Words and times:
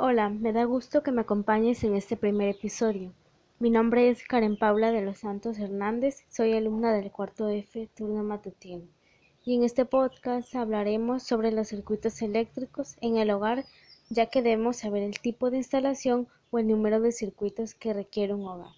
Hola, 0.00 0.28
me 0.28 0.52
da 0.52 0.62
gusto 0.62 1.02
que 1.02 1.10
me 1.10 1.22
acompañes 1.22 1.82
en 1.82 1.96
este 1.96 2.16
primer 2.16 2.50
episodio. 2.50 3.12
Mi 3.58 3.68
nombre 3.68 4.08
es 4.08 4.22
Karen 4.22 4.56
Paula 4.56 4.92
de 4.92 5.02
los 5.02 5.18
Santos 5.18 5.58
Hernández, 5.58 6.22
soy 6.28 6.52
alumna 6.52 6.92
del 6.92 7.10
cuarto 7.10 7.48
F, 7.48 7.88
turno 7.96 8.22
matutino. 8.22 8.84
Y 9.44 9.56
en 9.56 9.64
este 9.64 9.84
podcast 9.86 10.54
hablaremos 10.54 11.24
sobre 11.24 11.50
los 11.50 11.66
circuitos 11.66 12.22
eléctricos 12.22 12.96
en 13.00 13.16
el 13.16 13.32
hogar, 13.32 13.64
ya 14.08 14.26
que 14.26 14.40
debemos 14.40 14.76
saber 14.76 15.02
el 15.02 15.18
tipo 15.18 15.50
de 15.50 15.56
instalación 15.56 16.28
o 16.52 16.60
el 16.60 16.68
número 16.68 17.00
de 17.00 17.10
circuitos 17.10 17.74
que 17.74 17.92
requiere 17.92 18.34
un 18.34 18.46
hogar. 18.46 18.70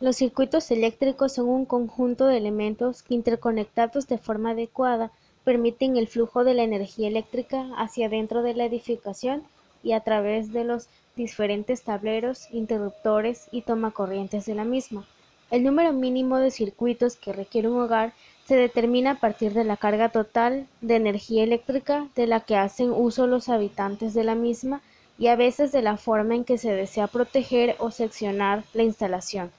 Los 0.00 0.16
circuitos 0.16 0.70
eléctricos 0.70 1.34
son 1.34 1.48
un 1.48 1.66
conjunto 1.66 2.26
de 2.26 2.38
elementos 2.38 3.04
interconectados 3.10 4.06
de 4.06 4.16
forma 4.16 4.52
adecuada 4.52 5.12
permiten 5.46 5.96
el 5.96 6.08
flujo 6.08 6.42
de 6.42 6.54
la 6.54 6.64
energía 6.64 7.06
eléctrica 7.06 7.68
hacia 7.76 8.08
dentro 8.08 8.42
de 8.42 8.52
la 8.54 8.64
edificación 8.64 9.44
y 9.84 9.92
a 9.92 10.00
través 10.00 10.52
de 10.52 10.64
los 10.64 10.88
diferentes 11.14 11.82
tableros, 11.82 12.48
interruptores 12.50 13.46
y 13.52 13.62
tomacorrientes 13.62 14.44
de 14.44 14.56
la 14.56 14.64
misma. 14.64 15.06
El 15.52 15.62
número 15.62 15.92
mínimo 15.92 16.38
de 16.38 16.50
circuitos 16.50 17.14
que 17.14 17.32
requiere 17.32 17.68
un 17.68 17.80
hogar 17.80 18.12
se 18.48 18.56
determina 18.56 19.12
a 19.12 19.20
partir 19.20 19.52
de 19.52 19.62
la 19.62 19.76
carga 19.76 20.08
total 20.08 20.66
de 20.80 20.96
energía 20.96 21.44
eléctrica 21.44 22.08
de 22.16 22.26
la 22.26 22.40
que 22.40 22.56
hacen 22.56 22.90
uso 22.90 23.28
los 23.28 23.48
habitantes 23.48 24.14
de 24.14 24.24
la 24.24 24.34
misma 24.34 24.80
y 25.16 25.28
a 25.28 25.36
veces 25.36 25.70
de 25.70 25.80
la 25.80 25.96
forma 25.96 26.34
en 26.34 26.42
que 26.42 26.58
se 26.58 26.72
desea 26.72 27.06
proteger 27.06 27.76
o 27.78 27.92
seccionar 27.92 28.64
la 28.74 28.82
instalación. 28.82 29.52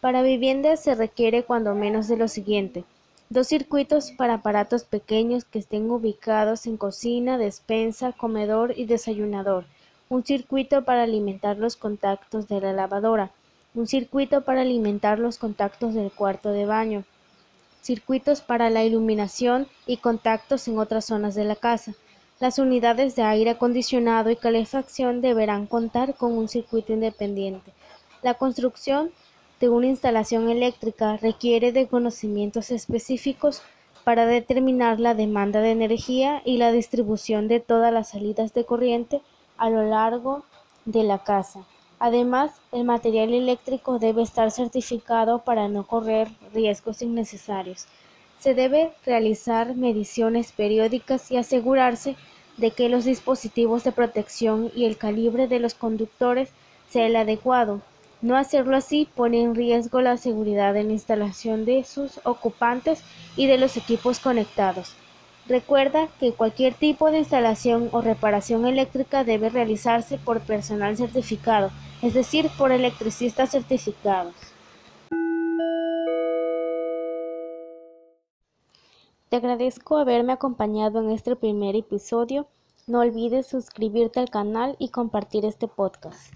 Para 0.00 0.22
viviendas 0.22 0.82
se 0.82 0.96
requiere 0.96 1.44
cuando 1.44 1.76
menos 1.76 2.08
de 2.08 2.16
lo 2.16 2.26
siguiente: 2.26 2.82
dos 3.30 3.46
circuitos 3.46 4.10
para 4.10 4.34
aparatos 4.34 4.82
pequeños 4.82 5.44
que 5.44 5.60
estén 5.60 5.88
ubicados 5.88 6.66
en 6.66 6.76
cocina, 6.76 7.38
despensa, 7.38 8.10
comedor 8.10 8.74
y 8.76 8.86
desayunador, 8.86 9.66
un 10.08 10.24
circuito 10.24 10.84
para 10.84 11.04
alimentar 11.04 11.56
los 11.56 11.76
contactos 11.76 12.48
de 12.48 12.60
la 12.60 12.72
lavadora, 12.72 13.30
un 13.72 13.86
circuito 13.86 14.40
para 14.40 14.62
alimentar 14.62 15.20
los 15.20 15.38
contactos 15.38 15.94
del 15.94 16.10
cuarto 16.10 16.50
de 16.50 16.66
baño, 16.66 17.04
circuitos 17.82 18.40
para 18.40 18.68
la 18.68 18.82
iluminación 18.82 19.68
y 19.86 19.98
contactos 19.98 20.66
en 20.66 20.80
otras 20.80 21.04
zonas 21.04 21.36
de 21.36 21.44
la 21.44 21.54
casa. 21.54 21.94
Las 22.40 22.58
unidades 22.58 23.14
de 23.14 23.22
aire 23.22 23.50
acondicionado 23.50 24.30
y 24.30 24.36
calefacción 24.36 25.20
deberán 25.20 25.66
contar 25.66 26.16
con 26.16 26.36
un 26.36 26.48
circuito 26.48 26.92
independiente. 26.92 27.72
La 28.22 28.34
construcción 28.34 29.12
de 29.60 29.68
una 29.68 29.88
instalación 29.88 30.48
eléctrica 30.48 31.18
requiere 31.18 31.70
de 31.70 31.86
conocimientos 31.86 32.70
específicos 32.70 33.62
para 34.04 34.24
determinar 34.24 34.98
la 34.98 35.14
demanda 35.14 35.60
de 35.60 35.70
energía 35.70 36.40
y 36.46 36.56
la 36.56 36.72
distribución 36.72 37.46
de 37.46 37.60
todas 37.60 37.92
las 37.92 38.08
salidas 38.08 38.54
de 38.54 38.64
corriente 38.64 39.20
a 39.58 39.68
lo 39.68 39.82
largo 39.82 40.44
de 40.86 41.04
la 41.04 41.22
casa. 41.22 41.66
Además, 41.98 42.52
el 42.72 42.84
material 42.84 43.34
eléctrico 43.34 43.98
debe 43.98 44.22
estar 44.22 44.50
certificado 44.50 45.40
para 45.40 45.68
no 45.68 45.86
correr 45.86 46.28
riesgos 46.54 47.02
innecesarios. 47.02 47.86
Se 48.38 48.54
debe 48.54 48.92
realizar 49.04 49.76
mediciones 49.76 50.52
periódicas 50.52 51.30
y 51.30 51.36
asegurarse 51.36 52.16
de 52.56 52.70
que 52.70 52.88
los 52.88 53.04
dispositivos 53.04 53.84
de 53.84 53.92
protección 53.92 54.72
y 54.74 54.86
el 54.86 54.96
calibre 54.96 55.46
de 55.46 55.60
los 55.60 55.74
conductores 55.74 56.48
sea 56.88 57.06
el 57.06 57.16
adecuado 57.16 57.82
no 58.22 58.36
hacerlo 58.36 58.76
así 58.76 59.08
pone 59.14 59.42
en 59.42 59.54
riesgo 59.54 60.00
la 60.00 60.16
seguridad 60.16 60.74
de 60.74 60.84
la 60.84 60.92
instalación 60.92 61.64
de 61.64 61.84
sus 61.84 62.20
ocupantes 62.24 63.02
y 63.36 63.46
de 63.46 63.58
los 63.58 63.76
equipos 63.76 64.18
conectados. 64.18 64.94
Recuerda 65.46 66.08
que 66.20 66.32
cualquier 66.32 66.74
tipo 66.74 67.10
de 67.10 67.18
instalación 67.18 67.88
o 67.92 68.02
reparación 68.02 68.66
eléctrica 68.66 69.24
debe 69.24 69.48
realizarse 69.48 70.18
por 70.18 70.40
personal 70.40 70.96
certificado, 70.96 71.70
es 72.02 72.14
decir, 72.14 72.50
por 72.56 72.72
electricistas 72.72 73.50
certificados. 73.50 74.34
Te 79.28 79.36
agradezco 79.36 79.96
haberme 79.96 80.32
acompañado 80.32 81.00
en 81.00 81.10
este 81.10 81.36
primer 81.36 81.76
episodio. 81.76 82.48
No 82.86 83.00
olvides 83.00 83.46
suscribirte 83.46 84.20
al 84.20 84.28
canal 84.28 84.76
y 84.78 84.88
compartir 84.88 85.44
este 85.44 85.68
podcast. 85.68 86.34